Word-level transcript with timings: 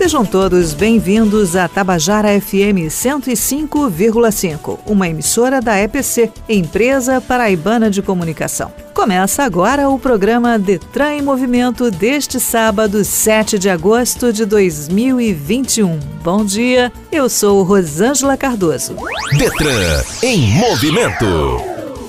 Sejam 0.00 0.24
todos 0.24 0.72
bem-vindos 0.72 1.54
a 1.54 1.68
Tabajara 1.68 2.28
FM 2.40 2.88
105,5, 2.88 4.78
uma 4.86 5.06
emissora 5.06 5.60
da 5.60 5.78
EPC, 5.78 6.32
Empresa 6.48 7.20
Paraibana 7.20 7.90
de 7.90 8.00
Comunicação. 8.00 8.72
Começa 8.94 9.42
agora 9.42 9.90
o 9.90 9.98
programa 9.98 10.58
Detran 10.58 11.16
em 11.16 11.20
Movimento 11.22 11.90
deste 11.90 12.40
sábado, 12.40 13.04
7 13.04 13.58
de 13.58 13.68
agosto 13.68 14.32
de 14.32 14.46
2021. 14.46 15.98
Bom 16.24 16.46
dia, 16.46 16.90
eu 17.12 17.28
sou 17.28 17.62
Rosângela 17.62 18.38
Cardoso. 18.38 18.96
Detran 19.36 20.02
em 20.22 20.48
Movimento. 20.54 21.26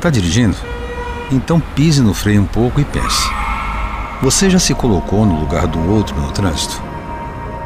Tá 0.00 0.10
dirigindo? 0.10 0.56
Então 1.32 1.58
pise 1.74 2.00
no 2.00 2.14
freio 2.14 2.42
um 2.42 2.46
pouco 2.46 2.80
e 2.80 2.84
pense. 2.84 3.28
Você 4.22 4.48
já 4.48 4.60
se 4.60 4.76
colocou 4.76 5.26
no 5.26 5.40
lugar 5.40 5.66
do 5.66 5.90
outro 5.90 6.14
no 6.20 6.30
trânsito? 6.30 6.87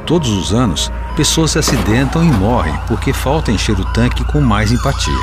Todos 0.06 0.30
os 0.30 0.52
anos, 0.52 0.90
pessoas 1.16 1.52
se 1.52 1.58
acidentam 1.58 2.24
e 2.24 2.26
morrem 2.26 2.74
porque 2.88 3.12
falta 3.12 3.52
encher 3.52 3.78
o 3.78 3.84
tanque 3.92 4.24
com 4.24 4.40
mais 4.40 4.72
empatia. 4.72 5.14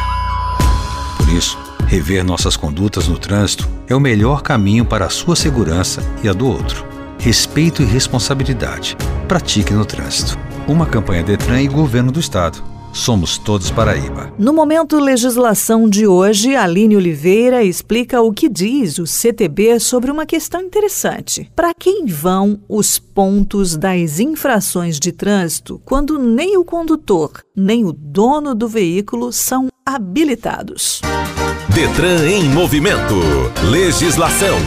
Por 1.18 1.30
isso, 1.30 1.58
rever 1.86 2.24
nossas 2.24 2.56
condutas 2.56 3.08
no 3.08 3.18
trânsito 3.18 3.68
é 3.88 3.96
o 3.96 4.00
melhor 4.00 4.42
caminho 4.42 4.86
para 4.86 5.06
a 5.06 5.10
sua 5.10 5.36
segurança 5.36 6.02
e 6.24 6.30
a 6.30 6.34
do 6.34 6.48
outro. 6.48 6.86
Respeito 7.20 7.82
e 7.82 7.86
responsabilidade. 7.86 8.96
Pratique 9.28 9.74
no 9.74 9.86
trânsito. 9.86 10.40
Uma 10.68 10.86
campanha 10.86 11.24
Detran 11.24 11.62
e 11.62 11.68
Governo 11.68 12.12
do 12.12 12.20
Estado. 12.20 12.64
Somos 12.94 13.38
todos 13.38 13.72
Paraíba. 13.72 14.34
No 14.38 14.54
momento 14.54 15.00
legislação 15.00 15.88
de 15.88 16.08
hoje, 16.08 16.56
Aline 16.56 16.98
Oliveira 16.98 17.64
explica 17.64 18.22
o 18.22 18.34
que 18.34 18.50
diz 18.50 18.98
o 18.98 19.06
CTB 19.06 19.80
sobre 19.80 20.12
uma 20.12 20.26
questão 20.26 20.62
interessante. 20.62 21.50
Para 21.56 21.74
quem 21.74 22.06
vão 22.06 22.60
os 22.68 23.00
pontos 23.00 23.78
das 23.78 24.20
infrações 24.20 25.00
de 25.00 25.12
trânsito 25.12 25.82
quando 25.86 26.18
nem 26.18 26.58
o 26.58 26.66
condutor, 26.66 27.32
nem 27.56 27.86
o 27.86 27.94
dono 27.94 28.56
do 28.56 28.68
veículo 28.68 29.32
são 29.32 29.70
habilitados? 29.86 31.02
Detran 31.74 32.28
em 32.28 32.44
movimento. 32.50 33.16
Legislação. 33.70 34.58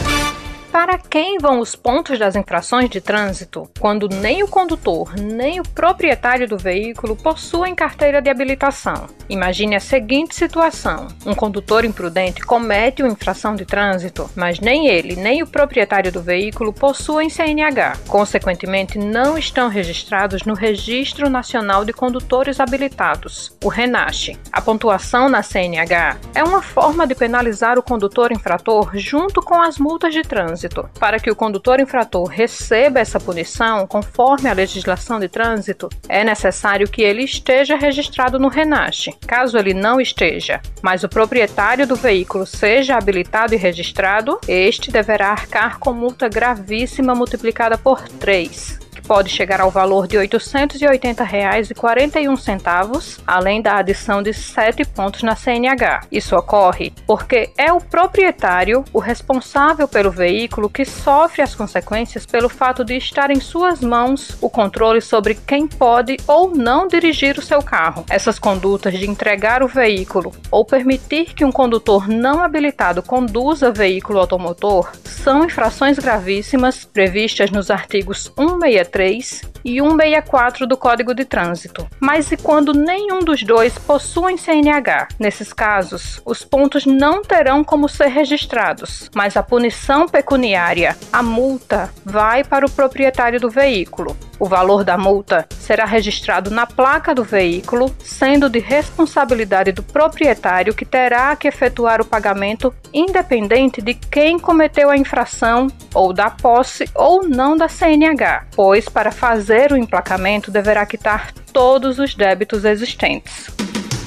Para 0.73 0.97
quem 0.97 1.37
vão 1.37 1.59
os 1.59 1.75
pontos 1.75 2.17
das 2.17 2.35
infrações 2.35 2.89
de 2.89 2.99
trânsito 2.99 3.69
quando 3.79 4.09
nem 4.09 4.41
o 4.41 4.47
condutor 4.47 5.13
nem 5.15 5.59
o 5.59 5.63
proprietário 5.63 6.47
do 6.47 6.57
veículo 6.57 7.15
possuem 7.15 7.75
carteira 7.75 8.19
de 8.19 8.27
habilitação? 8.27 9.05
Imagine 9.29 9.75
a 9.75 9.79
seguinte 9.79 10.33
situação: 10.33 11.09
um 11.27 11.35
condutor 11.35 11.85
imprudente 11.85 12.41
comete 12.41 13.03
uma 13.03 13.11
infração 13.11 13.55
de 13.55 13.65
trânsito, 13.65 14.27
mas 14.35 14.59
nem 14.59 14.87
ele 14.87 15.15
nem 15.15 15.43
o 15.43 15.47
proprietário 15.47 16.11
do 16.11 16.23
veículo 16.23 16.73
possuem 16.73 17.29
CNH. 17.29 17.97
Consequentemente, 18.07 18.97
não 18.97 19.37
estão 19.37 19.69
registrados 19.69 20.41
no 20.41 20.55
Registro 20.55 21.29
Nacional 21.29 21.85
de 21.85 21.93
Condutores 21.93 22.59
Habilitados, 22.59 23.55
o 23.63 23.67
RENASH. 23.67 24.31
A 24.51 24.59
pontuação 24.59 25.29
na 25.29 25.43
CNH 25.43 26.17
é 26.33 26.43
uma 26.43 26.63
forma 26.63 27.05
de 27.05 27.13
penalizar 27.13 27.77
o 27.77 27.83
condutor 27.83 28.31
infrator 28.31 28.89
junto 28.95 29.39
com 29.39 29.61
as 29.61 29.77
multas 29.77 30.11
de 30.11 30.23
trânsito 30.23 30.62
trânsito. 30.63 30.89
Para 30.99 31.19
que 31.19 31.31
o 31.31 31.35
condutor 31.35 31.79
infrator 31.79 32.25
receba 32.25 32.99
essa 32.99 33.19
punição, 33.19 33.85
conforme 33.87 34.49
a 34.49 34.53
legislação 34.53 35.19
de 35.19 35.27
trânsito, 35.27 35.89
é 36.07 36.23
necessário 36.23 36.89
que 36.89 37.01
ele 37.01 37.23
esteja 37.23 37.75
registrado 37.75 38.39
no 38.39 38.47
RENASH. 38.47 39.09
Caso 39.27 39.57
ele 39.57 39.73
não 39.73 39.99
esteja, 39.99 40.61
mas 40.81 41.03
o 41.03 41.09
proprietário 41.09 41.87
do 41.87 41.95
veículo 41.95 42.45
seja 42.45 42.95
habilitado 42.95 43.53
e 43.53 43.57
registrado, 43.57 44.39
este 44.47 44.91
deverá 44.91 45.29
arcar 45.29 45.79
com 45.79 45.93
multa 45.93 46.27
gravíssima 46.27 47.15
multiplicada 47.15 47.77
por 47.77 48.07
3, 48.07 48.79
pode 49.03 49.29
chegar 49.29 49.61
ao 49.61 49.69
valor 49.69 50.07
de 50.07 50.17
R$ 50.17 50.27
880,41, 50.27 53.19
além 53.27 53.61
da 53.61 53.77
adição 53.77 54.23
de 54.23 54.33
7 54.33 54.85
pontos 54.85 55.21
na 55.23 55.35
CNH. 55.35 56.05
Isso 56.11 56.35
ocorre 56.35 56.91
porque 57.05 57.51
é 57.57 57.71
o 57.71 57.79
proprietário 57.81 58.83
o 58.93 58.99
responsável 58.99 59.87
pelo 59.87 60.09
veículo 60.09 60.69
que 60.69 60.85
sofre 60.85 61.41
as 61.41 61.53
consequências 61.53 62.25
pelo 62.25 62.47
fato 62.49 62.85
de 62.85 62.95
estar 62.95 63.29
em 63.29 63.39
suas 63.39 63.81
mãos 63.81 64.37
o 64.41 64.49
controle 64.49 65.01
sobre 65.01 65.35
quem 65.35 65.67
pode 65.67 66.17
ou 66.25 66.55
não 66.55 66.87
dirigir 66.87 67.37
o 67.37 67.41
seu 67.41 67.61
carro. 67.61 68.05
Essas 68.09 68.39
condutas 68.39 68.97
de 68.97 69.09
entregar 69.09 69.61
o 69.61 69.67
veículo 69.67 70.31
ou 70.49 70.63
permitir 70.65 71.33
que 71.33 71.43
um 71.43 71.51
condutor 71.51 72.07
não 72.07 72.41
habilitado 72.41 73.03
conduza 73.03 73.71
veículo 73.71 74.19
automotor 74.19 74.89
são 75.03 75.43
infrações 75.45 75.99
gravíssimas 75.99 76.85
previstas 76.85 77.51
nos 77.51 77.69
artigos 77.69 78.31
163 78.35 78.92
163 78.93 79.41
e 79.65 79.81
164 79.81 80.67
do 80.67 80.77
Código 80.77 81.13
de 81.13 81.25
Trânsito. 81.25 81.87
Mas 81.99 82.31
e 82.31 82.37
quando 82.37 82.73
nenhum 82.73 83.19
dos 83.19 83.43
dois 83.43 83.77
possuem 83.77 84.37
CNH? 84.37 85.07
Nesses 85.19 85.51
casos, 85.51 86.21
os 86.25 86.43
pontos 86.43 86.85
não 86.85 87.21
terão 87.23 87.63
como 87.63 87.89
ser 87.89 88.07
registrados, 88.07 89.09
mas 89.15 89.35
a 89.35 89.43
punição 89.43 90.07
pecuniária, 90.07 90.95
a 91.11 91.23
multa, 91.23 91.91
vai 92.05 92.43
para 92.43 92.65
o 92.65 92.71
proprietário 92.71 93.39
do 93.39 93.49
veículo. 93.49 94.15
O 94.39 94.47
valor 94.47 94.83
da 94.83 94.97
multa 94.97 95.47
será 95.49 95.85
registrado 95.85 96.49
na 96.49 96.65
placa 96.65 97.13
do 97.13 97.23
veículo, 97.23 97.93
sendo 98.03 98.49
de 98.49 98.59
responsabilidade 98.59 99.71
do 99.71 99.83
proprietário 99.83 100.73
que 100.73 100.85
terá 100.85 101.35
que 101.35 101.47
efetuar 101.47 102.01
o 102.01 102.05
pagamento 102.05 102.73
independente 102.93 103.81
de 103.81 103.93
quem 103.93 104.39
cometeu 104.39 104.89
a 104.89 104.97
infração 104.97 105.67
ou 105.93 106.11
da 106.11 106.29
posse 106.29 106.89
ou 106.95 107.27
não 107.27 107.55
da 107.55 107.67
CNH, 107.67 108.47
pois 108.55 108.89
para 108.89 109.11
fazer 109.11 109.71
o 109.71 109.77
emplacamento 109.77 110.51
deverá 110.51 110.85
quitar 110.85 111.31
todos 111.51 111.99
os 111.99 112.15
débitos 112.15 112.65
existentes. 112.65 113.49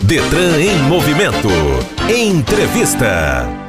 Detran 0.02 0.60
em 0.60 0.78
movimento. 0.82 1.48
Entrevista. 2.08 3.65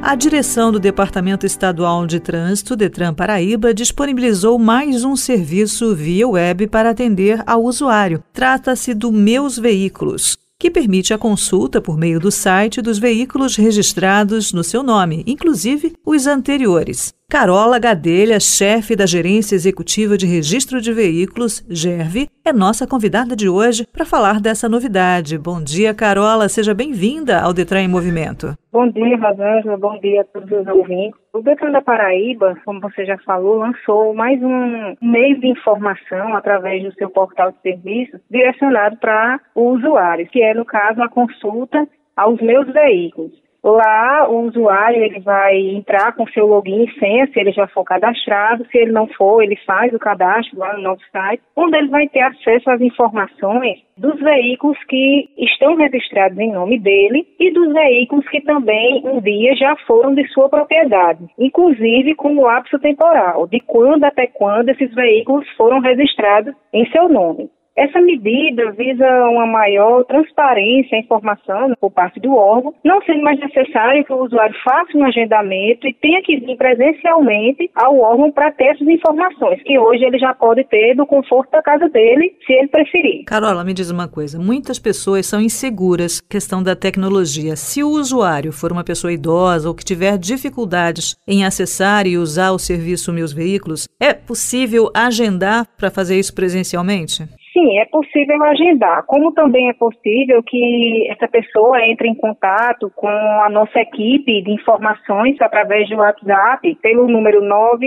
A 0.00 0.14
direção 0.14 0.70
do 0.70 0.78
Departamento 0.78 1.44
Estadual 1.44 2.06
de 2.06 2.20
Trânsito, 2.20 2.76
Detran 2.76 3.12
Paraíba, 3.12 3.74
disponibilizou 3.74 4.58
mais 4.58 5.04
um 5.04 5.16
serviço 5.16 5.94
via 5.94 6.26
web 6.26 6.68
para 6.68 6.90
atender 6.90 7.42
ao 7.44 7.64
usuário. 7.64 8.22
Trata-se 8.32 8.94
do 8.94 9.10
Meus 9.10 9.58
Veículos 9.58 10.38
que 10.60 10.70
permite 10.70 11.14
a 11.14 11.18
consulta 11.18 11.80
por 11.80 11.96
meio 11.96 12.18
do 12.18 12.32
site 12.32 12.82
dos 12.82 12.98
veículos 12.98 13.54
registrados 13.54 14.52
no 14.52 14.64
seu 14.64 14.82
nome, 14.82 15.22
inclusive 15.24 15.92
os 16.04 16.26
anteriores. 16.26 17.14
Carola 17.30 17.78
Gadelha, 17.78 18.40
chefe 18.40 18.96
da 18.96 19.04
Gerência 19.04 19.54
Executiva 19.54 20.16
de 20.16 20.24
Registro 20.24 20.80
de 20.80 20.90
Veículos, 20.94 21.62
GERV, 21.68 22.26
é 22.42 22.54
nossa 22.54 22.86
convidada 22.86 23.36
de 23.36 23.50
hoje 23.50 23.86
para 23.92 24.06
falar 24.06 24.40
dessa 24.40 24.66
novidade. 24.66 25.36
Bom 25.36 25.62
dia, 25.62 25.92
Carola, 25.92 26.48
seja 26.48 26.72
bem-vinda 26.72 27.38
ao 27.42 27.52
Detran 27.52 27.82
em 27.82 27.88
Movimento. 27.88 28.56
Bom 28.72 28.88
dia, 28.88 29.14
Rosângela, 29.18 29.76
bom 29.76 30.00
dia 30.00 30.22
a 30.22 30.24
todos 30.24 30.50
os 30.50 30.66
ouvintes. 30.68 31.20
O 31.34 31.42
Detran 31.42 31.70
da 31.70 31.82
Paraíba, 31.82 32.56
como 32.64 32.80
você 32.80 33.04
já 33.04 33.18
falou, 33.18 33.58
lançou 33.58 34.14
mais 34.14 34.42
um 34.42 34.96
meio 35.02 35.38
de 35.38 35.48
informação 35.48 36.34
através 36.34 36.82
do 36.82 36.94
seu 36.94 37.10
portal 37.10 37.52
de 37.52 37.60
serviços 37.60 38.22
direcionado 38.30 38.96
para 38.96 39.38
o 39.54 39.74
usuário, 39.74 40.26
que 40.28 40.42
é, 40.42 40.54
no 40.54 40.64
caso, 40.64 41.02
a 41.02 41.10
consulta 41.10 41.86
aos 42.16 42.40
meus 42.40 42.72
veículos. 42.72 43.47
Lá, 43.68 44.26
o 44.30 44.46
usuário 44.46 45.04
ele 45.04 45.20
vai 45.20 45.58
entrar 45.58 46.12
com 46.12 46.26
seu 46.28 46.46
login 46.46 46.84
e 46.84 46.98
senha, 46.98 47.26
se 47.26 47.38
ele 47.38 47.52
já 47.52 47.66
for 47.66 47.84
cadastrado. 47.84 48.66
Se 48.70 48.78
ele 48.78 48.92
não 48.92 49.06
for, 49.08 49.42
ele 49.42 49.56
faz 49.66 49.92
o 49.92 49.98
cadastro 49.98 50.58
lá 50.58 50.72
no 50.72 50.82
nosso 50.82 51.02
site, 51.12 51.42
onde 51.54 51.76
ele 51.76 51.88
vai 51.88 52.08
ter 52.08 52.20
acesso 52.20 52.70
às 52.70 52.80
informações 52.80 53.78
dos 53.98 54.18
veículos 54.20 54.78
que 54.84 55.28
estão 55.36 55.74
registrados 55.74 56.38
em 56.38 56.52
nome 56.52 56.78
dele 56.78 57.26
e 57.38 57.50
dos 57.50 57.72
veículos 57.72 58.26
que 58.28 58.40
também 58.40 59.02
um 59.04 59.20
dia 59.20 59.54
já 59.56 59.76
foram 59.86 60.14
de 60.14 60.26
sua 60.28 60.48
propriedade, 60.48 61.26
inclusive 61.38 62.14
com 62.14 62.36
o 62.36 62.42
lapso 62.42 62.78
temporal, 62.78 63.46
de 63.48 63.60
quando 63.60 64.04
até 64.04 64.26
quando 64.28 64.70
esses 64.70 64.94
veículos 64.94 65.46
foram 65.56 65.80
registrados 65.80 66.54
em 66.72 66.88
seu 66.90 67.08
nome. 67.08 67.50
Essa 67.78 68.00
medida 68.00 68.72
visa 68.72 69.06
uma 69.30 69.46
maior 69.46 70.02
transparência 70.02 70.96
e 70.96 70.98
informação 70.98 71.72
por 71.80 71.92
parte 71.92 72.18
do 72.18 72.34
órgão, 72.34 72.74
não 72.84 73.00
sendo 73.02 73.22
mais 73.22 73.38
necessário 73.38 74.04
que 74.04 74.12
o 74.12 74.24
usuário 74.24 74.54
faça 74.64 74.98
um 74.98 75.04
agendamento 75.04 75.86
e 75.86 75.94
tenha 75.94 76.20
que 76.22 76.40
vir 76.40 76.56
presencialmente 76.56 77.70
ao 77.76 77.96
órgão 78.00 78.32
para 78.32 78.50
ter 78.50 78.64
essas 78.64 78.88
informações, 78.88 79.62
que 79.62 79.78
hoje 79.78 80.04
ele 80.04 80.18
já 80.18 80.34
pode 80.34 80.64
ter 80.64 80.96
do 80.96 81.06
conforto 81.06 81.52
da 81.52 81.62
casa 81.62 81.88
dele, 81.88 82.34
se 82.44 82.52
ele 82.52 82.66
preferir. 82.66 83.24
Carola, 83.26 83.62
me 83.62 83.72
diz 83.72 83.92
uma 83.92 84.08
coisa: 84.08 84.40
muitas 84.40 84.80
pessoas 84.80 85.26
são 85.26 85.40
inseguras 85.40 86.20
questão 86.20 86.60
da 86.60 86.74
tecnologia. 86.74 87.54
Se 87.54 87.84
o 87.84 87.90
usuário 87.90 88.50
for 88.50 88.72
uma 88.72 88.82
pessoa 88.82 89.12
idosa 89.12 89.68
ou 89.68 89.74
que 89.74 89.84
tiver 89.84 90.18
dificuldades 90.18 91.14
em 91.28 91.44
acessar 91.44 92.08
e 92.08 92.18
usar 92.18 92.50
o 92.50 92.58
serviço 92.58 93.12
Meus 93.12 93.32
Veículos, 93.32 93.86
é 94.00 94.12
possível 94.12 94.90
agendar 94.92 95.64
para 95.76 95.92
fazer 95.92 96.18
isso 96.18 96.34
presencialmente? 96.34 97.37
Sim, 97.58 97.78
é 97.78 97.84
possível 97.86 98.40
agendar. 98.44 99.02
Como 99.06 99.32
também 99.32 99.68
é 99.68 99.72
possível 99.72 100.40
que 100.44 101.08
essa 101.10 101.26
pessoa 101.26 101.84
entre 101.84 102.08
em 102.08 102.14
contato 102.14 102.88
com 102.94 103.08
a 103.08 103.48
nossa 103.50 103.80
equipe 103.80 104.42
de 104.42 104.52
informações 104.52 105.36
através 105.40 105.88
do 105.88 105.96
WhatsApp 105.96 106.78
pelo 106.80 107.08
número 107.08 107.40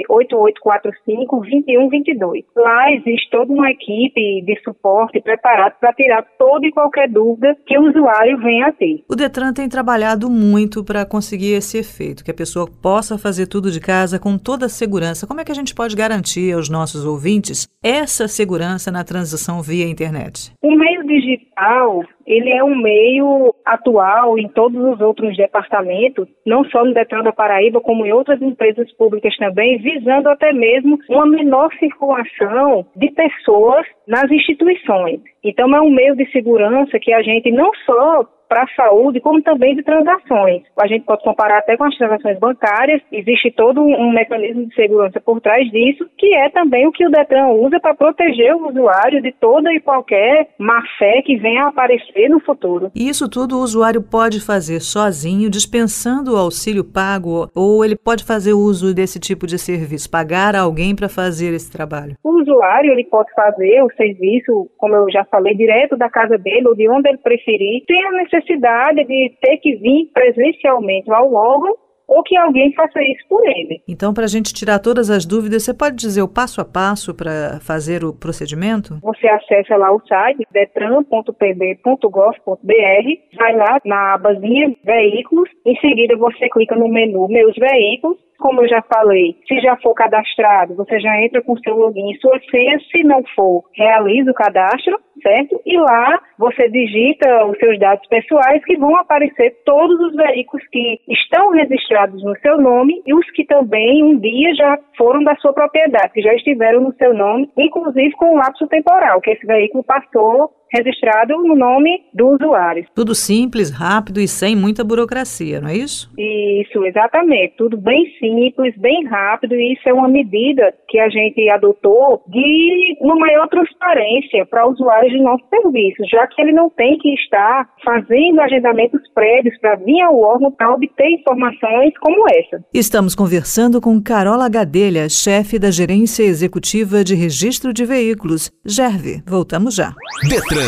98845-2122. 0.09 2.43
Lá 2.53 2.91
existe 2.91 3.29
toda 3.29 3.53
uma 3.53 3.71
equipe 3.71 4.41
de 4.41 4.59
suporte 4.61 5.21
preparada 5.21 5.73
para 5.79 5.93
tirar 5.93 6.25
toda 6.37 6.67
e 6.67 6.71
qualquer 6.71 7.07
dúvida 7.07 7.55
que 7.65 7.77
o 7.77 7.87
usuário 7.87 8.39
venha 8.39 8.67
a 8.67 8.73
ter. 8.73 9.05
O 9.09 9.15
Detran 9.15 9.53
tem 9.53 9.69
trabalhado 9.69 10.29
muito 10.29 10.83
para 10.83 11.05
conseguir 11.05 11.53
esse 11.53 11.77
efeito, 11.77 12.25
que 12.25 12.31
a 12.31 12.33
pessoa 12.33 12.67
possa 12.81 13.17
fazer 13.17 13.47
tudo 13.47 13.71
de 13.71 13.79
casa 13.79 14.19
com 14.19 14.37
toda 14.37 14.65
a 14.65 14.69
segurança. 14.69 15.25
Como 15.25 15.39
é 15.39 15.45
que 15.45 15.51
a 15.51 15.55
gente 15.55 15.73
pode 15.73 15.95
garantir 15.95 16.51
aos 16.51 16.69
nossos 16.69 17.05
ouvintes 17.05 17.69
essa 17.81 18.27
segurança 18.27 18.91
na 18.91 19.05
transição 19.05 19.60
via 19.61 19.87
internet? 19.87 20.51
O 20.61 20.75
meio 20.75 21.03
digital, 21.05 22.03
ele 22.25 22.49
é 22.51 22.63
um 22.63 22.75
meio 22.75 23.53
atual 23.65 24.37
em 24.37 24.47
todos 24.49 24.81
os 24.81 25.01
outros 25.01 25.35
departamentos, 25.37 26.27
não 26.45 26.63
só 26.65 26.83
no 26.83 26.93
Detran 26.93 27.23
da 27.23 27.31
Paraíba, 27.31 27.81
como 27.81 28.05
em 28.05 28.11
outras 28.11 28.41
empresas 28.41 28.91
públicas 28.93 29.35
também, 29.37 29.77
visando 29.77 30.29
até 30.29 30.51
mesmo 30.53 30.97
uma 31.09 31.25
menor 31.25 31.71
circulação 31.79 32.85
de 32.95 33.11
pessoas 33.11 33.85
nas 34.07 34.29
instituições. 34.31 35.21
Então 35.43 35.75
é 35.75 35.81
um 35.81 35.89
meio 35.89 36.15
de 36.15 36.29
segurança 36.31 36.99
que 36.99 37.13
a 37.13 37.21
gente 37.21 37.51
não 37.51 37.71
só 37.85 38.25
para 38.51 38.63
a 38.63 38.75
saúde, 38.75 39.21
como 39.21 39.41
também 39.41 39.77
de 39.77 39.81
transações. 39.81 40.63
A 40.77 40.85
gente 40.85 41.05
pode 41.05 41.23
comparar 41.23 41.59
até 41.59 41.77
com 41.77 41.85
as 41.85 41.95
transações 41.95 42.37
bancárias, 42.37 43.01
existe 43.09 43.49
todo 43.51 43.81
um 43.81 44.11
mecanismo 44.11 44.67
de 44.67 44.75
segurança 44.75 45.21
por 45.21 45.39
trás 45.39 45.65
disso, 45.71 46.05
que 46.17 46.35
é 46.35 46.49
também 46.49 46.85
o 46.85 46.91
que 46.91 47.07
o 47.07 47.09
Detran 47.09 47.47
usa 47.47 47.79
para 47.79 47.95
proteger 47.95 48.53
o 48.53 48.67
usuário 48.67 49.21
de 49.21 49.31
toda 49.31 49.73
e 49.73 49.79
qualquer 49.79 50.49
má-fé 50.59 51.21
que 51.21 51.37
venha 51.37 51.63
a 51.63 51.67
aparecer 51.69 52.27
no 52.27 52.41
futuro. 52.41 52.91
E 52.93 53.07
isso 53.07 53.29
tudo 53.29 53.57
o 53.57 53.61
usuário 53.61 54.01
pode 54.01 54.45
fazer 54.45 54.81
sozinho, 54.81 55.49
dispensando 55.49 56.33
o 56.33 56.37
auxílio 56.37 56.83
pago, 56.83 57.49
ou 57.55 57.85
ele 57.85 57.95
pode 57.95 58.25
fazer 58.25 58.51
uso 58.51 58.93
desse 58.93 59.17
tipo 59.17 59.47
de 59.47 59.57
serviço, 59.57 60.11
pagar 60.11 60.57
alguém 60.57 60.93
para 60.93 61.07
fazer 61.07 61.53
esse 61.53 61.71
trabalho? 61.71 62.17
O 62.21 62.41
usuário 62.41 62.91
ele 62.91 63.05
pode 63.05 63.31
fazer 63.33 63.81
o 63.81 63.89
serviço, 63.95 64.69
como 64.77 64.93
eu 64.93 65.09
já 65.09 65.23
falei, 65.31 65.55
direto 65.55 65.95
da 65.95 66.09
casa 66.09 66.37
dele 66.37 66.67
ou 66.67 66.75
de 66.75 66.89
onde 66.89 67.07
ele 67.07 67.17
preferir, 67.19 67.83
sem 67.87 68.05
a 68.07 68.11
necessidade 68.11 68.40
necessidade 68.41 69.03
de 69.05 69.35
ter 69.39 69.57
que 69.57 69.75
vir 69.75 70.09
presencialmente 70.13 71.11
ao 71.11 71.33
órgão 71.33 71.75
ou 72.11 72.21
que 72.23 72.35
alguém 72.35 72.73
faça 72.73 73.01
isso 73.01 73.25
por 73.29 73.41
ele. 73.47 73.81
Então, 73.87 74.13
para 74.13 74.25
a 74.25 74.27
gente 74.27 74.53
tirar 74.53 74.79
todas 74.79 75.09
as 75.09 75.25
dúvidas, 75.25 75.63
você 75.63 75.73
pode 75.73 75.95
dizer 75.95 76.21
o 76.21 76.27
passo 76.27 76.59
a 76.59 76.65
passo 76.65 77.15
para 77.15 77.61
fazer 77.61 78.03
o 78.03 78.13
procedimento? 78.13 78.99
Você 79.01 79.29
acessa 79.29 79.77
lá 79.77 79.93
o 79.93 80.01
site 80.05 80.45
detran.pb.gov.br, 80.51 83.37
vai 83.37 83.55
lá 83.55 83.79
na 83.85 84.15
abazinha 84.15 84.75
Veículos, 84.83 85.49
em 85.65 85.77
seguida 85.77 86.17
você 86.17 86.49
clica 86.49 86.75
no 86.75 86.89
menu 86.89 87.29
Meus 87.29 87.55
Veículos, 87.55 88.17
como 88.41 88.63
eu 88.63 88.67
já 88.67 88.81
falei, 88.81 89.37
se 89.47 89.61
já 89.61 89.77
for 89.77 89.93
cadastrado, 89.93 90.75
você 90.75 90.99
já 90.99 91.21
entra 91.21 91.41
com 91.43 91.55
seu 91.59 91.77
login 91.77 92.11
e 92.11 92.17
sua 92.17 92.39
senha. 92.49 92.79
Se 92.91 93.03
não 93.03 93.23
for, 93.35 93.63
realiza 93.73 94.31
o 94.31 94.33
cadastro, 94.33 94.99
certo? 95.21 95.61
E 95.63 95.77
lá 95.77 96.19
você 96.39 96.67
digita 96.67 97.45
os 97.45 97.57
seus 97.59 97.79
dados 97.79 98.05
pessoais 98.07 98.65
que 98.65 98.77
vão 98.77 98.95
aparecer 98.97 99.61
todos 99.63 99.97
os 99.99 100.15
veículos 100.15 100.67
que 100.69 100.99
estão 101.07 101.51
registrados 101.51 102.00
no 102.07 102.37
seu 102.39 102.57
nome 102.59 103.01
e 103.05 103.13
os 103.13 103.29
que 103.31 103.45
também 103.45 104.03
um 104.03 104.17
dia 104.17 104.53
já 104.55 104.77
foram 104.97 105.23
da 105.23 105.35
sua 105.35 105.53
propriedade, 105.53 106.13
que 106.13 106.21
já 106.21 106.33
estiveram 106.33 106.81
no 106.81 106.93
seu 106.95 107.13
nome, 107.13 107.49
inclusive 107.57 108.11
com 108.11 108.33
o 108.33 108.37
lapso 108.37 108.67
temporal, 108.67 109.21
que 109.21 109.31
esse 109.31 109.45
veículo 109.45 109.83
passou 109.83 110.51
registrado 110.71 111.35
no 111.37 111.55
nome 111.55 112.01
do 112.13 112.29
usuário. 112.29 112.85
Tudo 112.95 113.13
simples, 113.13 113.69
rápido 113.69 114.19
e 114.19 114.27
sem 114.27 114.55
muita 114.55 114.83
burocracia, 114.83 115.59
não 115.59 115.69
é 115.69 115.75
isso? 115.75 116.09
Isso, 116.17 116.83
exatamente. 116.85 117.55
Tudo 117.57 117.77
bem 117.77 118.05
simples, 118.19 118.73
bem 118.77 119.05
rápido 119.05 119.55
e 119.55 119.73
isso 119.73 119.87
é 119.87 119.93
uma 119.93 120.07
medida 120.07 120.73
que 120.87 120.97
a 120.99 121.09
gente 121.09 121.49
adotou 121.49 122.23
de 122.27 122.97
uma 123.01 123.15
maior 123.15 123.47
transparência 123.47 124.45
para 124.45 124.67
usuários 124.67 125.11
de 125.11 125.21
nosso 125.21 125.43
serviço, 125.49 126.03
já 126.09 126.25
que 126.27 126.41
ele 126.41 126.53
não 126.53 126.69
tem 126.69 126.97
que 126.97 127.13
estar 127.15 127.69
fazendo 127.83 128.39
agendamentos 128.39 129.01
prévios 129.13 129.57
para 129.59 129.75
vir 129.75 130.01
ao 130.01 130.19
órgão 130.19 130.51
para 130.51 130.73
obter 130.73 131.09
informações 131.09 131.93
como 131.99 132.25
essa. 132.29 132.63
Estamos 132.73 133.13
conversando 133.13 133.81
com 133.81 134.01
Carola 134.01 134.47
Gadelha, 134.47 135.09
chefe 135.09 135.59
da 135.59 135.69
Gerência 135.71 136.23
Executiva 136.23 137.03
de 137.03 137.15
Registro 137.15 137.73
de 137.73 137.83
Veículos, 137.83 138.51
GERV. 138.65 139.21
Voltamos 139.27 139.75
já. 139.75 139.93
Detran 140.29 140.60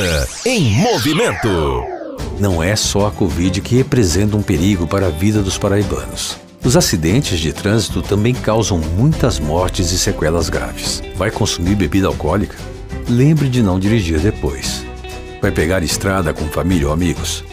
em 0.46 0.72
movimento. 0.72 1.48
Não 2.40 2.64
é 2.64 2.76
só 2.76 3.08
a 3.08 3.12
Covid 3.12 3.62
que 3.62 3.76
representa 3.76 4.36
um 4.36 4.42
perigo 4.42 4.88
para 4.88 5.08
a 5.08 5.10
vida 5.10 5.42
dos 5.42 5.58
paraibanos. 5.58 6.38
Os 6.64 6.76
acidentes 6.76 7.40
de 7.40 7.54
trânsito 7.54 8.02
também 8.02 8.34
causam 8.34 8.78
muitas 8.78 9.40
mortes 9.40 9.92
e 9.92 10.00
sequelas 10.00 10.50
graves. 10.50 11.04
Vai 11.16 11.30
consumir 11.30 11.76
bebida 11.76 12.08
alcoólica? 12.08 12.58
Lembre 13.08 13.50
de 13.50 13.62
não 13.62 13.80
dirigir 13.80 14.20
depois. 14.20 14.84
Vai 15.42 15.52
pegar 15.52 15.84
estrada 15.84 16.34
com 16.34 16.46
família 16.48 16.88
ou 16.88 16.94
amigos? 16.94 17.44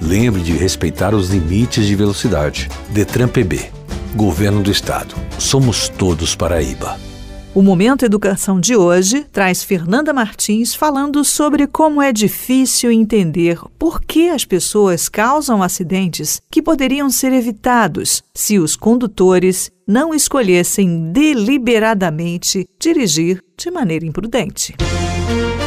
Lembre 0.00 0.40
de 0.40 0.52
respeitar 0.52 1.14
os 1.14 1.30
limites 1.30 1.86
de 1.86 1.94
velocidade. 1.94 2.68
Detran 2.90 3.28
PB. 3.28 3.70
Governo 4.14 4.62
do 4.62 4.70
Estado. 4.70 5.14
Somos 5.38 5.88
todos 5.88 6.34
Paraíba. 6.34 7.09
O 7.52 7.62
Momento 7.62 8.04
Educação 8.04 8.60
de 8.60 8.76
hoje 8.76 9.26
traz 9.32 9.64
Fernanda 9.64 10.12
Martins 10.12 10.72
falando 10.72 11.24
sobre 11.24 11.66
como 11.66 12.00
é 12.00 12.12
difícil 12.12 12.92
entender 12.92 13.58
por 13.76 14.00
que 14.00 14.28
as 14.28 14.44
pessoas 14.44 15.08
causam 15.08 15.60
acidentes 15.60 16.40
que 16.48 16.62
poderiam 16.62 17.10
ser 17.10 17.32
evitados 17.32 18.22
se 18.32 18.56
os 18.56 18.76
condutores 18.76 19.68
não 19.84 20.14
escolhessem 20.14 21.10
deliberadamente 21.10 22.68
dirigir 22.80 23.42
de 23.58 23.68
maneira 23.68 24.06
imprudente. 24.06 24.76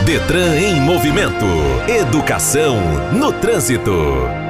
Detran 0.06 0.56
em 0.58 0.80
movimento. 0.80 1.46
Educação 1.88 2.78
no 3.12 3.34
trânsito. 3.34 4.43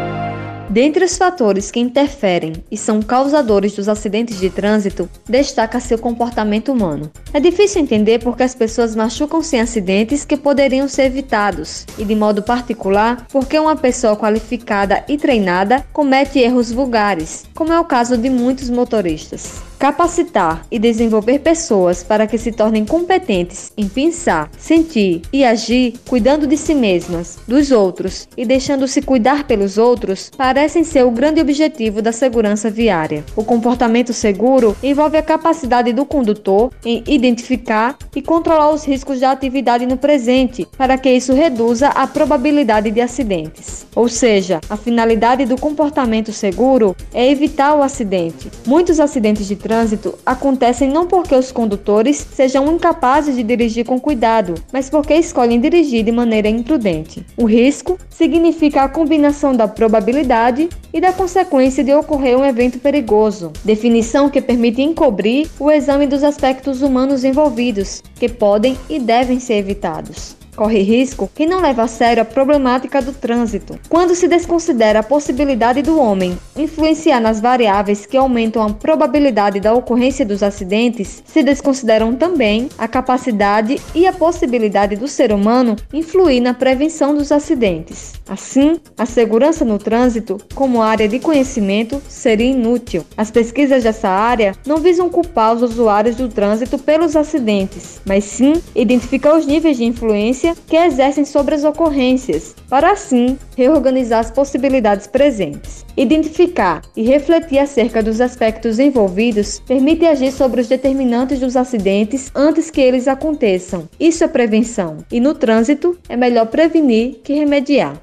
Dentre 0.73 1.05
os 1.05 1.15
fatores 1.15 1.69
que 1.69 1.79
interferem 1.79 2.53
e 2.71 2.75
são 2.75 2.99
causadores 2.99 3.75
dos 3.75 3.87
acidentes 3.87 4.39
de 4.39 4.49
trânsito, 4.49 5.07
destaca 5.29 5.79
seu 5.79 5.99
comportamento 5.99 6.71
humano. 6.71 7.11
É 7.31 7.39
difícil 7.39 7.79
entender 7.79 8.17
porque 8.23 8.41
as 8.41 8.55
pessoas 8.55 8.95
machucam-se 8.95 9.55
em 9.55 9.61
acidentes 9.61 10.25
que 10.25 10.35
poderiam 10.35 10.87
ser 10.87 11.03
evitados, 11.03 11.85
e 11.95 12.03
de 12.03 12.15
modo 12.15 12.41
particular, 12.41 13.27
porque 13.31 13.59
uma 13.59 13.75
pessoa 13.75 14.17
qualificada 14.17 15.05
e 15.07 15.15
treinada 15.15 15.85
comete 15.93 16.39
erros 16.39 16.71
vulgares, 16.71 17.45
como 17.53 17.72
é 17.72 17.79
o 17.79 17.86
caso 17.86 18.17
de 18.17 18.29
muitos 18.29 18.69
motoristas. 18.69 19.62
Capacitar 19.77 20.65
e 20.72 20.79
desenvolver 20.79 21.39
pessoas 21.39 22.03
para 22.03 22.25
que 22.25 22.38
se 22.38 22.53
tornem 22.53 22.86
competentes 22.86 23.72
em 23.75 23.88
pensar, 23.89 24.50
sentir 24.57 25.22
e 25.31 25.43
agir, 25.43 25.95
cuidando 26.07 26.48
de 26.48 26.55
si 26.55 26.74
mesmas, 26.74 27.38
dos 27.45 27.69
outros 27.69 28.29
e 28.38 28.45
deixando-se 28.45 29.01
cuidar 29.01 29.45
pelos 29.45 29.77
outros, 29.77 30.31
parecem 30.38 30.86
ser 30.86 31.03
o 31.03 31.12
grande 31.12 31.41
objetivo 31.41 32.01
da 32.01 32.13
segurança 32.13 32.69
viária. 32.69 33.25
O 33.36 33.43
comportamento 33.43 34.13
seguro 34.13 34.75
envolve 34.81 35.17
a 35.17 35.22
capacidade 35.22 35.91
do 35.91 36.05
condutor 36.05 36.72
em 36.86 37.03
identificar 37.05 37.98
e 38.15 38.22
controlar 38.22 38.69
os 38.69 38.86
riscos 38.86 39.19
da 39.19 39.31
atividade 39.31 39.86
no 39.86 39.98
presente, 39.98 40.65
para 40.77 40.98
que 40.98 41.10
isso 41.10 41.33
reduza 41.33 41.89
a 41.89 42.07
probabilidade 42.07 42.89
de 42.89 43.01
acidentes. 43.01 43.86
Ou 43.93 44.07
seja, 44.07 44.62
a 44.69 44.77
finalidade 44.77 45.45
do 45.45 45.57
comportamento 45.57 46.31
seguro 46.31 46.95
é 47.13 47.29
evitar 47.29 47.52
o 47.53 47.83
acidente. 47.83 48.50
Muitos 48.65 49.00
acidentes 49.00 49.48
de 49.48 49.55
trânsito 49.55 50.17
acontecem 50.25 50.89
não 50.89 51.05
porque 51.05 51.36
os 51.36 51.51
condutores 51.51 52.17
sejam 52.17 52.72
incapazes 52.72 53.36
de 53.36 53.43
dirigir 53.43 53.86
com 53.86 54.00
cuidado, 54.00 54.55
mas 54.72 54.89
porque 54.89 55.13
escolhem 55.13 55.62
dirigir 55.62 56.03
de 56.03 56.12
maneira 56.12 56.50
imprudente. 56.50 57.25
O 57.38 57.45
risco 57.45 57.98
significa 58.10 58.83
a 58.83 58.89
combinação 58.89 59.55
da 59.55 59.67
probabilidade 59.67 60.69
e 60.91 61.00
da 61.00 61.13
consequência 61.13 61.83
de 61.83 61.93
ocorrer 61.93 62.38
um 62.38 62.45
evento 62.45 62.79
perigoso, 62.79 63.51
definição 63.63 64.29
que 64.29 64.41
permite 64.41 64.81
encobrir 64.81 65.48
o 65.60 65.72
exame 65.72 66.07
dos 66.07 66.24
aspectos 66.24 66.81
humanos 66.81 67.24
envolvidos, 67.24 68.01
que 68.15 68.27
podem 68.27 68.77
e 68.89 69.00
devem 69.00 69.39
ser 69.39 69.55
evitados. 69.55 70.42
Corre 70.55 70.81
risco 70.81 71.29
quem 71.33 71.48
não 71.48 71.62
leva 71.62 71.83
a 71.83 71.88
sério 71.88 72.22
a 72.22 72.25
problemática 72.25 73.01
do 73.01 73.12
trânsito. 73.12 73.79
Quando 73.89 74.13
se 74.13 74.27
desconsidera 74.27 75.00
a 75.00 75.03
possibilidade 75.03 75.81
do 75.81 76.00
homem 76.00 76.38
influenciar 76.55 77.19
nas 77.19 77.41
variáveis 77.41 78.05
que 78.05 78.15
aumentam 78.15 78.62
a 78.62 78.69
probabilidade 78.69 79.60
da 79.60 79.74
ocorrência 79.74 80.25
dos 80.25 80.43
acidentes, 80.43 81.24
se 81.25 81.41
desconsideram 81.41 82.15
também 82.15 82.69
a 82.77 82.88
capacidade 82.88 83.81
e 83.95 84.05
a 84.05 84.13
possibilidade 84.13 84.95
do 84.95 85.07
ser 85.07 85.31
humano 85.31 85.75
influir 85.91 86.39
na 86.39 86.53
prevenção 86.53 87.15
dos 87.15 87.31
acidentes. 87.31 88.13
Assim, 88.29 88.79
a 88.98 89.05
segurança 89.05 89.65
no 89.65 89.77
trânsito, 89.77 90.38
como 90.53 90.81
área 90.81 91.07
de 91.07 91.19
conhecimento, 91.19 92.01
seria 92.07 92.51
inútil. 92.51 93.03
As 93.17 93.31
pesquisas 93.31 93.83
dessa 93.83 94.10
área 94.10 94.55
não 94.65 94.77
visam 94.77 95.10
culpar 95.10 95.55
os 95.55 95.62
usuários 95.62 96.15
do 96.15 96.29
trânsito 96.29 96.77
pelos 96.77 97.15
acidentes, 97.15 98.00
mas 98.05 98.24
sim 98.24 98.62
identificar 98.75 99.36
os 99.36 99.45
níveis 99.45 99.77
de 99.77 99.86
influência 99.86 100.42
que 100.67 100.75
exercem 100.75 101.25
sobre 101.25 101.55
as 101.55 101.63
ocorrências, 101.63 102.55
para 102.69 102.91
assim 102.91 103.38
reorganizar 103.55 104.19
as 104.19 104.31
possibilidades 104.31 105.07
presentes. 105.07 105.85
Identificar 105.95 106.81
e 106.95 107.03
refletir 107.03 107.59
acerca 107.59 108.03
dos 108.03 108.19
aspectos 108.19 108.79
envolvidos 108.79 109.59
permite 109.65 110.05
agir 110.05 110.31
sobre 110.31 110.62
os 110.62 110.67
determinantes 110.67 111.39
dos 111.39 111.55
acidentes 111.55 112.31
antes 112.35 112.69
que 112.69 112.81
eles 112.81 113.07
aconteçam. 113.07 113.88
Isso 114.00 114.23
é 114.23 114.27
prevenção, 114.27 114.97
e 115.12 115.19
no 115.19 115.33
trânsito 115.33 115.97
é 116.09 116.17
melhor 116.17 116.47
prevenir 116.47 117.19
que 117.23 117.33
remediar. 117.33 118.00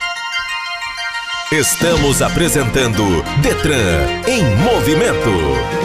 Estamos 1.52 2.22
apresentando 2.22 3.02
Detran 3.42 4.06
em 4.28 4.44
movimento. 4.62 5.79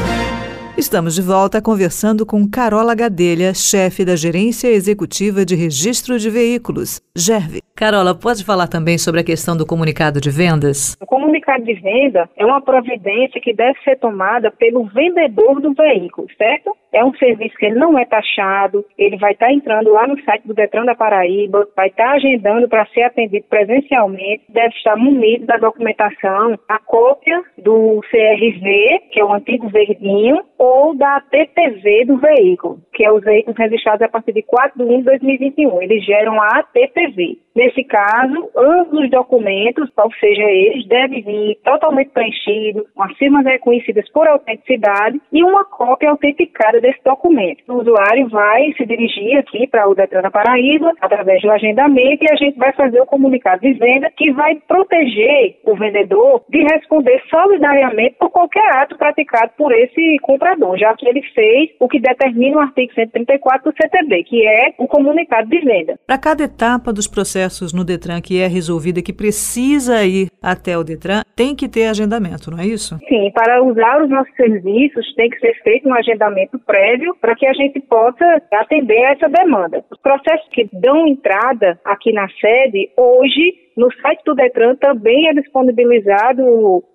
Estamos 0.85 1.15
de 1.15 1.21
volta 1.23 1.59
conversando 1.63 2.27
com 2.27 2.47
Carola 2.47 2.93
Gadelha, 2.93 3.55
chefe 3.55 4.05
da 4.05 4.15
Gerência 4.15 4.67
Executiva 4.67 5.43
de 5.43 5.55
Registro 5.55 6.19
de 6.19 6.29
Veículos, 6.29 7.01
GERV. 7.15 7.59
Carola, 7.75 8.13
pode 8.15 8.45
falar 8.45 8.67
também 8.67 8.97
sobre 8.97 9.19
a 9.19 9.23
questão 9.23 9.57
do 9.57 9.65
comunicado 9.65 10.21
de 10.21 10.29
vendas? 10.29 10.95
O 11.01 11.05
comunicado 11.05 11.65
de 11.65 11.73
venda 11.73 12.29
é 12.37 12.45
uma 12.45 12.61
providência 12.61 13.41
que 13.41 13.51
deve 13.51 13.77
ser 13.83 13.97
tomada 13.97 14.51
pelo 14.51 14.85
vendedor 14.85 15.59
do 15.59 15.73
veículo, 15.73 16.27
certo? 16.37 16.71
É 16.93 17.03
um 17.03 17.13
serviço 17.15 17.57
que 17.57 17.65
ele 17.65 17.75
não 17.75 17.99
é 17.99 18.05
taxado, 18.05 18.85
ele 18.97 19.17
vai 19.17 19.33
estar 19.33 19.51
entrando 19.51 19.91
lá 19.91 20.07
no 20.07 20.17
site 20.23 20.47
do 20.47 20.53
Detran 20.53 20.85
da 20.85 20.95
Paraíba, 20.95 21.67
vai 21.75 21.87
estar 21.87 22.11
agendando 22.11 22.69
para 22.69 22.85
ser 22.93 23.01
atendido 23.01 23.45
presencialmente, 23.49 24.45
deve 24.47 24.73
estar 24.75 24.95
munido 24.95 25.45
da 25.45 25.57
documentação, 25.57 26.57
a 26.69 26.79
cópia 26.79 27.43
do 27.57 27.99
CRV, 28.09 29.01
que 29.11 29.19
é 29.19 29.25
o 29.25 29.33
antigo 29.33 29.67
verdinho, 29.67 30.39
ou 30.57 30.75
da 30.98 31.22
TPV 31.22 32.05
do 32.05 32.17
veículo, 32.17 32.79
que 32.95 33.05
é 33.05 33.11
os 33.11 33.23
veículos 33.23 33.57
registrados 33.57 34.01
a 34.01 34.07
partir 34.07 34.31
de 34.31 34.41
4 34.41 34.77
de 34.77 34.83
1 34.91 34.97
de 34.99 35.03
2021. 35.03 35.81
Eles 35.81 36.03
geram 36.05 36.41
a 36.41 36.59
ATPV. 36.59 37.37
Nesse 37.55 37.83
caso, 37.85 38.49
ambos 38.55 38.99
os 38.99 39.09
documentos, 39.09 39.89
ou 39.97 40.11
seja, 40.19 40.43
eles 40.43 40.85
devem 40.87 41.21
vir 41.21 41.57
totalmente 41.63 42.09
preenchidos, 42.09 42.85
com 42.93 43.03
as 43.03 43.17
firmas 43.17 43.45
reconhecidas 43.45 44.09
por 44.11 44.27
autenticidade 44.27 45.21
e 45.31 45.41
uma 45.43 45.63
cópia 45.63 46.09
autenticada 46.09 46.81
desse 46.81 47.01
documento. 47.03 47.63
O 47.69 47.79
usuário 47.79 48.27
vai 48.27 48.73
se 48.73 48.85
dirigir 48.85 49.37
aqui 49.37 49.67
para 49.67 49.87
o 49.87 49.95
Detran 49.95 50.21
da 50.21 50.31
Paraíba, 50.31 50.91
através 50.99 51.41
do 51.41 51.51
agendamento, 51.51 52.25
e 52.25 52.31
a 52.31 52.35
gente 52.35 52.57
vai 52.57 52.73
fazer 52.73 52.99
o 53.01 53.05
comunicado 53.05 53.61
de 53.61 53.73
venda 53.73 54.11
que 54.17 54.33
vai 54.33 54.55
proteger 54.67 55.57
o 55.63 55.75
vendedor 55.75 56.43
de 56.49 56.61
responder 56.61 57.21
solidariamente 57.29 58.17
por 58.19 58.29
qualquer 58.31 58.67
ato 58.75 58.97
praticado 58.97 59.51
por 59.57 59.71
esse 59.71 60.17
comprador, 60.21 60.77
já 60.77 60.93
que 60.95 61.07
ele 61.07 61.21
fez 61.33 61.71
o 61.79 61.87
que 61.87 61.99
determina 61.99 62.57
o 62.57 62.61
artigo 62.61 62.84
134 62.93 63.71
do 63.71 63.75
CTB, 63.75 64.23
que 64.23 64.45
é 64.45 64.73
o 64.77 64.87
comunicado 64.87 65.49
de 65.49 65.59
venda. 65.59 65.99
Para 66.05 66.17
cada 66.17 66.43
etapa 66.43 66.93
dos 66.93 67.07
processos 67.07 67.73
no 67.73 67.83
Detran 67.83 68.21
que 68.21 68.39
é 68.39 68.47
resolvida, 68.47 69.01
que 69.01 69.13
precisa 69.13 70.03
ir 70.03 70.29
até 70.41 70.77
o 70.77 70.83
Detran, 70.83 71.21
tem 71.35 71.55
que 71.55 71.67
ter 71.67 71.87
agendamento, 71.87 72.51
não 72.51 72.59
é 72.59 72.65
isso? 72.65 72.97
Sim, 73.07 73.31
para 73.33 73.63
usar 73.63 74.03
os 74.03 74.09
nossos 74.09 74.33
serviços 74.35 75.13
tem 75.15 75.29
que 75.29 75.39
ser 75.39 75.53
feito 75.63 75.87
um 75.87 75.93
agendamento 75.93 76.59
prévio 76.59 77.15
para 77.19 77.35
que 77.35 77.45
a 77.45 77.53
gente 77.53 77.79
possa 77.81 78.41
atender 78.53 79.03
a 79.05 79.11
essa 79.11 79.29
demanda. 79.29 79.83
Os 79.91 79.99
processos 79.99 80.47
que 80.51 80.69
dão 80.73 81.07
entrada 81.07 81.79
aqui 81.83 82.11
na 82.11 82.27
sede, 82.39 82.89
hoje 82.97 83.64
no 83.75 83.91
site 84.01 84.22
do 84.25 84.34
Detran 84.34 84.75
também 84.75 85.27
é 85.27 85.34
disponibilizado 85.34 86.41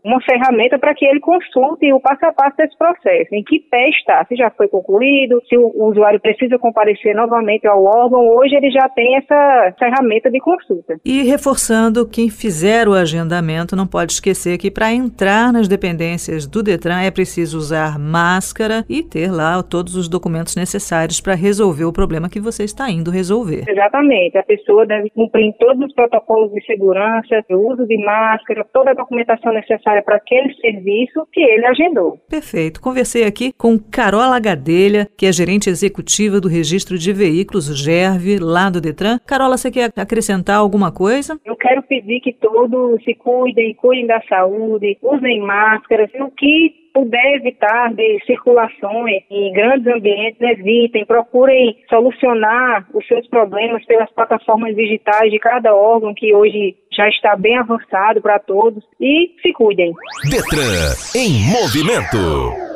uma 0.05 0.21
ferramenta 0.23 0.79
para 0.79 0.95
que 0.95 1.05
ele 1.05 1.21
consulte 1.21 1.93
o 1.93 2.01
passo 2.01 2.25
a 2.25 2.33
passo 2.33 2.57
desse 2.57 2.77
processo, 2.77 3.35
em 3.35 3.43
que 3.45 3.61
pé 3.71 3.89
está, 3.91 4.25
se 4.27 4.35
já 4.35 4.51
foi 4.51 4.67
concluído, 4.69 5.43
se 5.49 5.57
o 5.57 5.85
usuário 5.85 6.21
precisa 6.21 6.59
comparecer 6.59 7.15
novamente 7.15 7.67
ao 7.67 7.85
órgão, 7.85 8.29
hoje 8.29 8.55
ele 8.55 8.71
já 8.71 8.89
tem 8.89 9.17
essa 9.17 9.75
ferramenta 9.79 10.31
de 10.31 10.41
consulta. 10.41 10.97
E 11.05 11.23
reforçando, 11.23 12.09
quem 12.09 12.31
fizer 12.31 12.89
o 12.89 12.95
agendamento 12.95 13.77
não 13.77 13.87
pode 13.87 14.13
esquecer 14.13 14.57
que 14.59 14.71
para 14.71 14.93
entrar 14.93 15.53
nas 15.53 15.69
dependências 15.69 16.47
do 16.47 16.63
Detran 16.63 17.01
é 17.03 17.11
preciso 17.11 17.59
usar 17.59 17.99
máscara 17.99 18.85
e 18.89 19.03
ter 19.03 19.31
lá 19.31 19.63
todos 19.63 19.97
os 19.97 20.09
documentos 20.09 20.57
necessários 20.57 21.21
para 21.21 21.35
resolver 21.35 21.85
o 21.85 21.93
problema 21.93 22.29
que 22.29 22.41
você 22.41 22.65
está 22.65 22.91
indo 22.91 23.11
resolver. 23.11 23.65
Exatamente, 23.69 24.39
a 24.39 24.43
pessoa 24.43 24.87
deve 24.87 25.11
cumprir 25.11 25.53
todos 25.59 25.85
os 25.85 25.95
protocolos 25.95 26.53
de 26.53 26.70
segurança, 26.71 27.45
o 27.50 27.73
uso 27.73 27.87
de 27.87 27.99
máscara, 28.05 28.65
toda 28.73 28.91
a 28.91 28.95
documentação 28.95 29.53
necessária 29.53 30.03
para 30.03 30.17
aquele 30.17 30.55
serviço 30.55 31.27
que 31.33 31.41
ele 31.41 31.67
agendou. 31.67 32.19
Perfeito. 32.29 32.81
Conversei 32.81 33.25
aqui 33.25 33.53
com 33.53 33.79
Carola 33.79 34.39
Gadelha, 34.39 35.09
que 35.17 35.27
é 35.27 35.33
gerente 35.33 35.69
executiva 35.69 36.41
do 36.41 36.49
Registro 36.49 36.97
de 36.97 37.12
Veículos, 37.12 37.69
o 37.69 37.75
GERV, 37.75 38.39
lá 38.41 38.71
do 38.71 38.81
Detran. 38.81 39.19
Carola, 39.27 39.57
você 39.57 39.71
quer 39.71 39.91
acrescentar 39.97 40.57
alguma 40.57 40.93
coisa? 40.93 41.39
Eu 41.45 41.57
quero 41.57 41.83
pedir 41.83 42.21
que 42.21 42.33
todos 42.33 43.03
se 43.03 43.15
cuidem, 43.15 43.75
cuidem 43.75 44.07
da 44.07 44.21
saúde, 44.29 44.97
usem 45.03 45.41
máscaras, 45.41 46.11
o 46.21 46.31
que 46.31 46.80
puder 46.92 47.35
evitar 47.37 47.92
de 47.94 48.18
circulações 48.26 49.23
em 49.30 49.52
grandes 49.52 49.87
ambientes, 49.87 50.40
evitem, 50.40 51.04
procurem 51.04 51.76
solucionar 51.88 52.87
os 52.94 53.06
seus 53.06 53.26
problemas 53.28 53.85
pelas 53.87 54.11
plataformas 54.12 54.75
digitais 54.75 55.30
de 55.30 55.38
cada 55.38 55.75
órgão 55.75 56.14
que 56.14 56.35
hoje 56.35 56.76
já 56.92 57.09
está 57.09 57.37
bem 57.37 57.56
avançado 57.56 58.20
para 58.20 58.38
todos 58.38 58.85
e 59.00 59.35
se 59.42 59.52
cuidem. 59.52 59.92
Detran 60.30 60.94
em 61.14 61.30
movimento. 61.50 62.70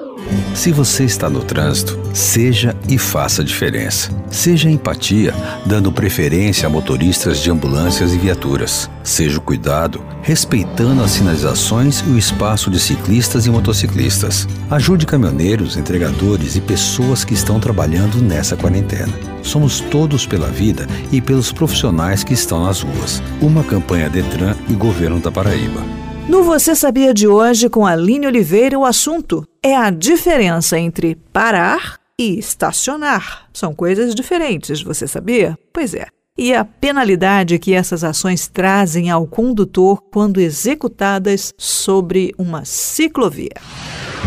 Se 0.54 0.72
você 0.72 1.04
está 1.04 1.28
no 1.28 1.42
trânsito, 1.42 1.98
seja 2.12 2.76
e 2.88 2.96
faça 2.96 3.42
diferença. 3.42 4.10
Seja 4.30 4.70
empatia, 4.70 5.34
dando 5.66 5.92
preferência 5.92 6.66
a 6.66 6.70
motoristas 6.70 7.38
de 7.38 7.50
ambulâncias 7.50 8.14
e 8.14 8.18
viaturas. 8.18 8.88
Seja 9.02 9.38
o 9.38 9.42
cuidado, 9.42 10.02
respeitando 10.22 11.02
as 11.02 11.10
sinalizações 11.10 12.00
e 12.06 12.10
o 12.10 12.18
espaço 12.18 12.70
de 12.70 12.78
ciclistas 12.78 13.46
e 13.46 13.50
motociclistas. 13.50 14.48
Ajude 14.70 15.06
caminhoneiros, 15.06 15.76
entregadores 15.76 16.56
e 16.56 16.60
pessoas 16.60 17.24
que 17.24 17.34
estão 17.34 17.58
trabalhando 17.58 18.22
nessa 18.22 18.56
quarentena. 18.56 19.12
Somos 19.42 19.80
todos 19.80 20.26
pela 20.26 20.48
vida 20.48 20.86
e 21.12 21.20
pelos 21.20 21.52
profissionais 21.52 22.24
que 22.24 22.32
estão 22.32 22.64
nas 22.64 22.80
ruas. 22.80 23.22
Uma 23.40 23.64
campanha 23.64 24.08
Detran 24.08 24.54
e 24.68 24.74
Governo 24.74 25.20
da 25.20 25.30
Paraíba. 25.30 26.03
No 26.28 26.42
Você 26.42 26.74
Sabia 26.74 27.12
de 27.12 27.28
hoje, 27.28 27.68
com 27.68 27.86
Aline 27.86 28.26
Oliveira, 28.26 28.78
o 28.78 28.84
assunto 28.84 29.46
é 29.62 29.76
a 29.76 29.90
diferença 29.90 30.78
entre 30.78 31.16
parar 31.32 31.98
e 32.18 32.38
estacionar. 32.38 33.46
São 33.52 33.74
coisas 33.74 34.14
diferentes, 34.14 34.80
você 34.80 35.06
sabia? 35.06 35.58
Pois 35.70 35.92
é. 35.92 36.06
E 36.36 36.54
a 36.54 36.64
penalidade 36.64 37.58
que 37.58 37.74
essas 37.74 38.02
ações 38.02 38.48
trazem 38.48 39.10
ao 39.10 39.26
condutor 39.26 40.02
quando 40.10 40.40
executadas 40.40 41.52
sobre 41.58 42.34
uma 42.38 42.64
ciclovia. 42.64 43.54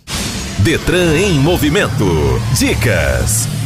Detran 0.60 1.18
em 1.18 1.40
movimento. 1.40 2.06
Dicas. 2.56 3.59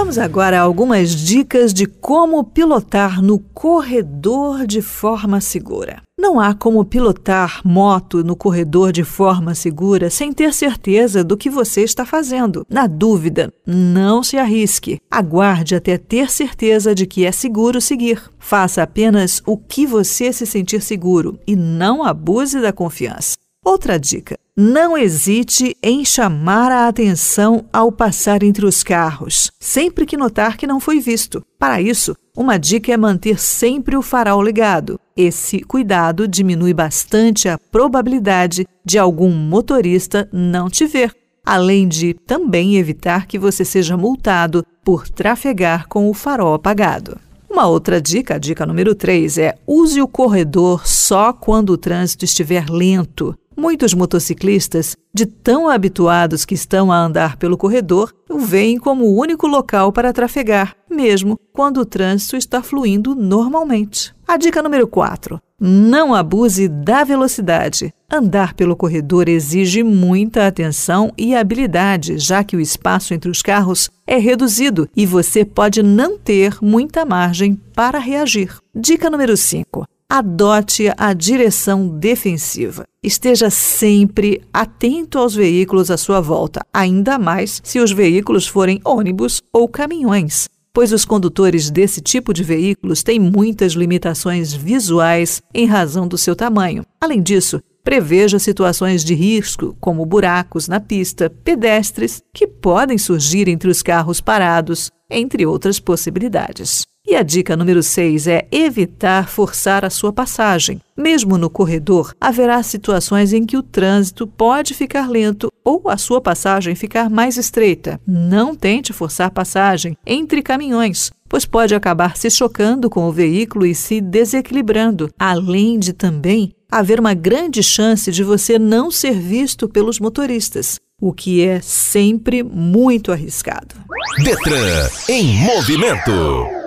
Vamos 0.00 0.16
agora 0.16 0.58
a 0.58 0.62
algumas 0.62 1.10
dicas 1.10 1.74
de 1.74 1.84
como 1.84 2.42
pilotar 2.42 3.20
no 3.20 3.38
corredor 3.38 4.66
de 4.66 4.80
forma 4.80 5.42
segura. 5.42 6.00
Não 6.18 6.40
há 6.40 6.54
como 6.54 6.86
pilotar 6.86 7.60
moto 7.66 8.24
no 8.24 8.34
corredor 8.34 8.92
de 8.92 9.04
forma 9.04 9.54
segura 9.54 10.08
sem 10.08 10.32
ter 10.32 10.54
certeza 10.54 11.22
do 11.22 11.36
que 11.36 11.50
você 11.50 11.82
está 11.82 12.06
fazendo. 12.06 12.64
Na 12.66 12.86
dúvida, 12.86 13.52
não 13.66 14.22
se 14.22 14.38
arrisque. 14.38 14.98
Aguarde 15.10 15.74
até 15.74 15.98
ter 15.98 16.30
certeza 16.30 16.94
de 16.94 17.06
que 17.06 17.26
é 17.26 17.30
seguro 17.30 17.78
seguir. 17.78 18.22
Faça 18.38 18.82
apenas 18.82 19.42
o 19.44 19.58
que 19.58 19.86
você 19.86 20.32
se 20.32 20.46
sentir 20.46 20.80
seguro 20.80 21.38
e 21.46 21.54
não 21.54 22.02
abuse 22.02 22.58
da 22.58 22.72
confiança. 22.72 23.36
Outra 23.62 24.00
dica: 24.00 24.38
não 24.60 24.96
hesite 24.96 25.74
em 25.82 26.04
chamar 26.04 26.70
a 26.70 26.86
atenção 26.86 27.64
ao 27.72 27.90
passar 27.90 28.42
entre 28.42 28.66
os 28.66 28.82
carros, 28.82 29.50
sempre 29.58 30.04
que 30.04 30.18
notar 30.18 30.58
que 30.58 30.66
não 30.66 30.78
foi 30.78 31.00
visto. 31.00 31.42
Para 31.58 31.80
isso, 31.80 32.14
uma 32.36 32.58
dica 32.58 32.92
é 32.92 32.96
manter 32.98 33.40
sempre 33.40 33.96
o 33.96 34.02
farol 34.02 34.42
ligado. 34.42 35.00
Esse 35.16 35.60
cuidado 35.60 36.28
diminui 36.28 36.74
bastante 36.74 37.48
a 37.48 37.56
probabilidade 37.56 38.66
de 38.84 38.98
algum 38.98 39.30
motorista 39.30 40.28
não 40.30 40.68
te 40.68 40.84
ver, 40.84 41.16
além 41.42 41.88
de 41.88 42.12
também 42.12 42.76
evitar 42.76 43.26
que 43.26 43.38
você 43.38 43.64
seja 43.64 43.96
multado 43.96 44.62
por 44.84 45.08
trafegar 45.08 45.88
com 45.88 46.10
o 46.10 46.12
farol 46.12 46.52
apagado. 46.52 47.18
Uma 47.48 47.66
outra 47.66 47.98
dica, 47.98 48.34
a 48.34 48.38
dica 48.38 48.66
número 48.66 48.94
3, 48.94 49.38
é 49.38 49.54
use 49.66 50.02
o 50.02 50.06
corredor 50.06 50.86
só 50.86 51.32
quando 51.32 51.70
o 51.70 51.78
trânsito 51.78 52.26
estiver 52.26 52.68
lento. 52.68 53.34
Muitos 53.60 53.92
motociclistas, 53.92 54.96
de 55.12 55.26
tão 55.26 55.68
habituados 55.68 56.46
que 56.46 56.54
estão 56.54 56.90
a 56.90 56.96
andar 56.96 57.36
pelo 57.36 57.58
corredor, 57.58 58.10
o 58.26 58.38
veem 58.38 58.78
como 58.78 59.04
o 59.04 59.20
único 59.20 59.46
local 59.46 59.92
para 59.92 60.14
trafegar, 60.14 60.74
mesmo 60.90 61.38
quando 61.52 61.76
o 61.76 61.84
trânsito 61.84 62.38
está 62.38 62.62
fluindo 62.62 63.14
normalmente. 63.14 64.14
A 64.26 64.38
dica 64.38 64.62
número 64.62 64.88
4. 64.88 65.38
Não 65.60 66.14
abuse 66.14 66.68
da 66.68 67.04
velocidade. 67.04 67.92
Andar 68.10 68.54
pelo 68.54 68.74
corredor 68.74 69.28
exige 69.28 69.82
muita 69.82 70.46
atenção 70.46 71.12
e 71.18 71.34
habilidade, 71.34 72.16
já 72.16 72.42
que 72.42 72.56
o 72.56 72.60
espaço 72.60 73.12
entre 73.12 73.30
os 73.30 73.42
carros 73.42 73.90
é 74.06 74.16
reduzido 74.16 74.88
e 74.96 75.04
você 75.04 75.44
pode 75.44 75.82
não 75.82 76.18
ter 76.18 76.56
muita 76.62 77.04
margem 77.04 77.60
para 77.74 77.98
reagir. 77.98 78.56
Dica 78.74 79.10
número 79.10 79.36
5 79.36 79.84
adote 80.10 80.92
a 80.96 81.12
direção 81.12 81.86
defensiva. 81.86 82.84
Esteja 83.00 83.48
sempre 83.48 84.42
atento 84.52 85.16
aos 85.18 85.36
veículos 85.36 85.88
à 85.88 85.96
sua 85.96 86.20
volta, 86.20 86.60
ainda 86.74 87.16
mais 87.16 87.60
se 87.62 87.78
os 87.78 87.92
veículos 87.92 88.48
forem 88.48 88.80
ônibus 88.84 89.40
ou 89.52 89.68
caminhões, 89.68 90.48
pois 90.74 90.92
os 90.92 91.04
condutores 91.04 91.70
desse 91.70 92.00
tipo 92.00 92.34
de 92.34 92.42
veículos 92.42 93.04
têm 93.04 93.20
muitas 93.20 93.74
limitações 93.74 94.52
visuais 94.52 95.40
em 95.54 95.64
razão 95.64 96.08
do 96.08 96.18
seu 96.18 96.34
tamanho. 96.34 96.84
Além 97.00 97.22
disso, 97.22 97.62
preveja 97.84 98.40
situações 98.40 99.04
de 99.04 99.14
risco, 99.14 99.76
como 99.80 100.04
buracos 100.04 100.66
na 100.66 100.80
pista, 100.80 101.30
pedestres 101.30 102.20
que 102.34 102.48
podem 102.48 102.98
surgir 102.98 103.48
entre 103.48 103.70
os 103.70 103.80
carros 103.80 104.20
parados, 104.20 104.90
entre 105.08 105.46
outras 105.46 105.78
possibilidades. 105.78 106.89
E 107.10 107.16
a 107.16 107.24
dica 107.24 107.56
número 107.56 107.82
6 107.82 108.28
é 108.28 108.46
evitar 108.52 109.28
forçar 109.28 109.84
a 109.84 109.90
sua 109.90 110.12
passagem. 110.12 110.80
Mesmo 110.96 111.36
no 111.36 111.50
corredor, 111.50 112.14
haverá 112.20 112.62
situações 112.62 113.32
em 113.32 113.44
que 113.44 113.56
o 113.56 113.64
trânsito 113.64 114.28
pode 114.28 114.74
ficar 114.74 115.10
lento 115.10 115.50
ou 115.64 115.88
a 115.88 115.96
sua 115.96 116.20
passagem 116.20 116.76
ficar 116.76 117.10
mais 117.10 117.36
estreita. 117.36 118.00
Não 118.06 118.54
tente 118.54 118.92
forçar 118.92 119.32
passagem 119.32 119.96
entre 120.06 120.40
caminhões, 120.40 121.10
pois 121.28 121.44
pode 121.44 121.74
acabar 121.74 122.16
se 122.16 122.30
chocando 122.30 122.88
com 122.88 123.08
o 123.08 123.12
veículo 123.12 123.66
e 123.66 123.74
se 123.74 124.00
desequilibrando, 124.00 125.10
além 125.18 125.80
de 125.80 125.92
também 125.92 126.54
haver 126.70 127.00
uma 127.00 127.12
grande 127.12 127.60
chance 127.60 128.12
de 128.12 128.22
você 128.22 128.56
não 128.56 128.88
ser 128.88 129.18
visto 129.18 129.68
pelos 129.68 129.98
motoristas, 129.98 130.78
o 131.00 131.12
que 131.12 131.44
é 131.44 131.60
sempre 131.60 132.44
muito 132.44 133.10
arriscado. 133.10 133.74
Detran 134.22 134.88
em 135.08 135.34
movimento. 135.38 136.59